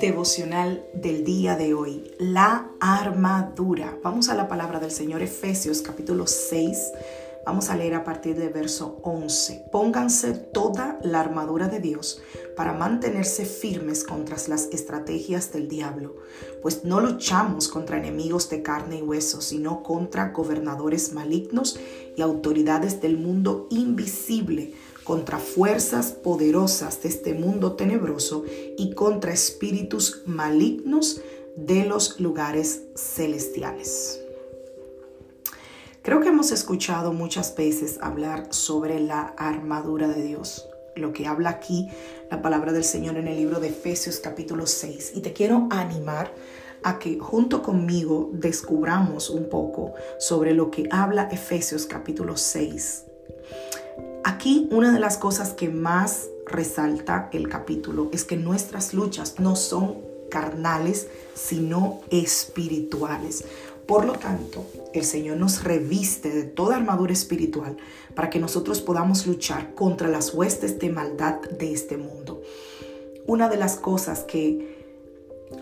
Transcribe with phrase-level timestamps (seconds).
[0.00, 3.98] Devocional del día de hoy, la armadura.
[4.02, 6.92] Vamos a la palabra del Señor Efesios capítulo 6.
[7.44, 9.66] Vamos a leer a partir del verso 11.
[9.70, 12.22] Pónganse toda la armadura de Dios
[12.56, 16.16] para mantenerse firmes contra las estrategias del diablo,
[16.62, 21.78] pues no luchamos contra enemigos de carne y hueso, sino contra gobernadores malignos
[22.16, 24.72] y autoridades del mundo invisible
[25.10, 28.44] contra fuerzas poderosas de este mundo tenebroso
[28.78, 31.20] y contra espíritus malignos
[31.56, 34.20] de los lugares celestiales.
[36.02, 41.50] Creo que hemos escuchado muchas veces hablar sobre la armadura de Dios, lo que habla
[41.50, 41.88] aquí
[42.30, 45.14] la palabra del Señor en el libro de Efesios capítulo 6.
[45.16, 46.32] Y te quiero animar
[46.84, 53.06] a que junto conmigo descubramos un poco sobre lo que habla Efesios capítulo 6
[54.24, 59.56] Aquí una de las cosas que más resalta el capítulo es que nuestras luchas no
[59.56, 59.96] son
[60.30, 63.44] carnales, sino espirituales.
[63.86, 67.76] Por lo tanto, el Señor nos reviste de toda armadura espiritual
[68.14, 72.42] para que nosotros podamos luchar contra las huestes de maldad de este mundo.
[73.26, 74.78] Una de las cosas que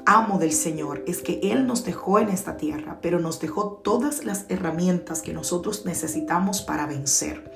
[0.04, 4.24] amo del Señor es que Él nos dejó en esta tierra, pero nos dejó todas
[4.24, 7.50] las herramientas que nosotros necesitamos para vencer.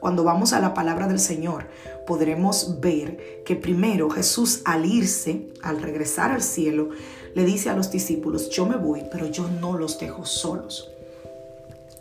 [0.00, 1.68] Cuando vamos a la palabra del Señor,
[2.06, 6.90] podremos ver que primero Jesús al irse, al regresar al cielo,
[7.34, 10.90] le dice a los discípulos, yo me voy, pero yo no los dejo solos.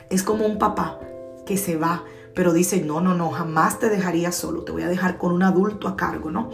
[0.10, 1.00] Es como un papá
[1.46, 2.04] que se va,
[2.34, 5.44] pero dice, no, no, no, jamás te dejaría solo, te voy a dejar con un
[5.44, 6.50] adulto a cargo, ¿no?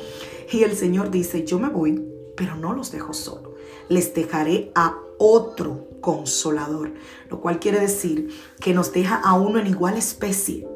[0.52, 2.04] Y el Señor dice, yo me voy,
[2.36, 3.56] pero no los dejo solo,
[3.90, 6.94] les dejaré a otro consolador,
[7.30, 8.30] lo cual quiere decir
[8.60, 10.68] que nos deja a uno en igual especie,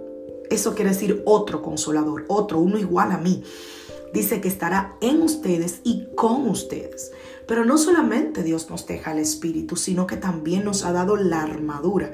[0.50, 3.44] eso quiere decir otro consolador, otro, uno igual a mí.
[4.14, 7.12] Dice que estará en ustedes y con ustedes.
[7.48, 11.42] Pero no solamente Dios nos deja el Espíritu, sino que también nos ha dado la
[11.42, 12.12] armadura.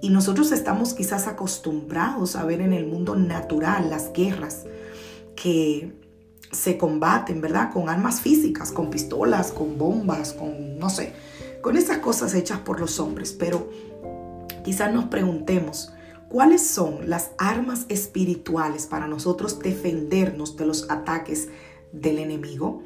[0.00, 4.64] Y nosotros estamos quizás acostumbrados a ver en el mundo natural las guerras
[5.34, 5.92] que
[6.52, 7.72] se combaten, ¿verdad?
[7.72, 11.12] Con armas físicas, con pistolas, con bombas, con, no sé,
[11.62, 13.32] con esas cosas hechas por los hombres.
[13.32, 13.68] Pero
[14.64, 15.92] quizás nos preguntemos,
[16.28, 21.48] ¿Cuáles son las armas espirituales para nosotros defendernos de los ataques
[21.92, 22.82] del enemigo?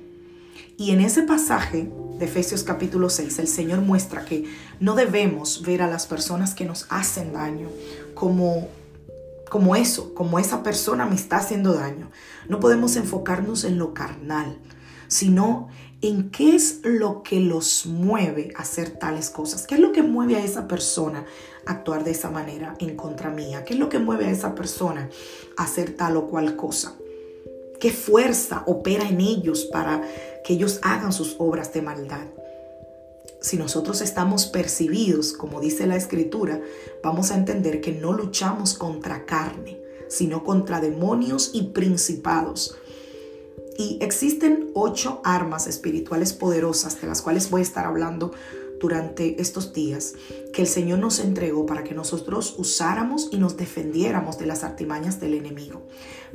[0.76, 4.44] Y en ese pasaje de Efesios capítulo 6, el Señor muestra que
[4.78, 7.68] no debemos ver a las personas que nos hacen daño
[8.14, 8.68] como
[9.52, 12.10] como eso, como esa persona me está haciendo daño.
[12.48, 14.56] No podemos enfocarnos en lo carnal,
[15.12, 15.68] sino
[16.00, 19.66] en qué es lo que los mueve a hacer tales cosas.
[19.66, 21.26] ¿Qué es lo que mueve a esa persona
[21.66, 23.62] a actuar de esa manera en contra mía?
[23.62, 25.10] ¿Qué es lo que mueve a esa persona
[25.58, 26.94] a hacer tal o cual cosa?
[27.78, 30.00] ¿Qué fuerza opera en ellos para
[30.44, 32.26] que ellos hagan sus obras de maldad?
[33.42, 36.58] Si nosotros estamos percibidos, como dice la escritura,
[37.02, 42.78] vamos a entender que no luchamos contra carne, sino contra demonios y principados
[43.78, 48.32] y existen ocho armas espirituales poderosas de las cuales voy a estar hablando
[48.80, 50.14] durante estos días
[50.52, 55.20] que el Señor nos entregó para que nosotros usáramos y nos defendiéramos de las artimañas
[55.20, 55.86] del enemigo,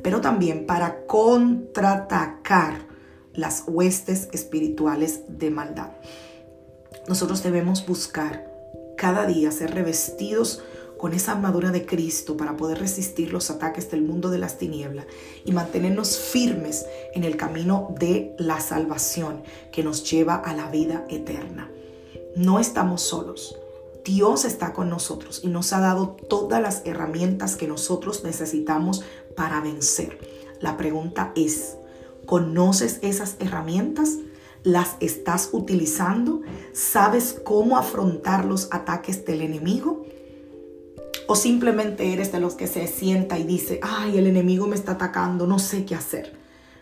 [0.02, 2.86] pero también para contraatacar
[3.34, 5.90] las huestes espirituales de maldad.
[7.06, 8.50] Nosotros debemos buscar
[8.96, 10.62] cada día ser revestidos
[10.98, 15.06] con esa armadura de Cristo para poder resistir los ataques del mundo de las tinieblas
[15.44, 16.84] y mantenernos firmes
[17.14, 19.42] en el camino de la salvación
[19.72, 21.70] que nos lleva a la vida eterna.
[22.36, 23.56] No estamos solos.
[24.04, 29.04] Dios está con nosotros y nos ha dado todas las herramientas que nosotros necesitamos
[29.36, 30.18] para vencer.
[30.60, 31.76] La pregunta es,
[32.26, 34.16] ¿conoces esas herramientas?
[34.64, 36.40] ¿Las estás utilizando?
[36.72, 40.04] ¿Sabes cómo afrontar los ataques del enemigo?
[41.30, 44.92] O simplemente eres de los que se sienta y dice, ay, el enemigo me está
[44.92, 46.32] atacando, no sé qué hacer.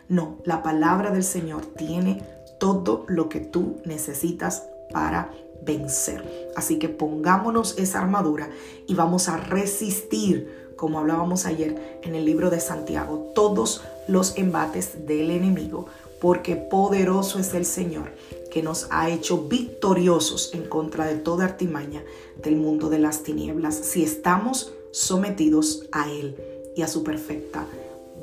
[0.08, 2.22] No, la palabra del Señor tiene
[2.60, 4.62] todo lo que tú necesitas
[4.92, 5.32] para
[5.62, 6.52] vencer.
[6.54, 8.48] Así que pongámonos esa armadura
[8.86, 15.08] y vamos a resistir, como hablábamos ayer en el libro de Santiago, todos los embates
[15.08, 15.86] del enemigo,
[16.20, 18.12] porque poderoso es el Señor
[18.56, 22.02] que nos ha hecho victoriosos en contra de toda artimaña
[22.42, 26.34] del mundo de las tinieblas, si estamos sometidos a Él
[26.74, 27.66] y a su perfecta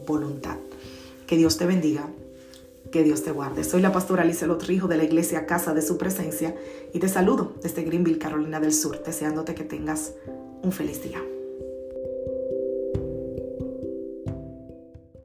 [0.07, 0.57] voluntad.
[1.27, 2.09] Que Dios te bendiga,
[2.91, 3.63] que Dios te guarde.
[3.63, 6.55] Soy la pastora Alicia Lotrijo de la iglesia Casa de Su Presencia
[6.95, 10.13] y te saludo desde Greenville, Carolina del Sur, deseándote que tengas
[10.63, 11.21] un feliz día.